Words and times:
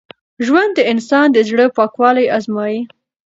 ژوند 0.45 0.71
د 0.75 0.79
انسان 0.91 1.27
د 1.33 1.37
زړه 1.49 1.65
پاکوالی 1.77 2.25
ازمېيي. 2.37 2.79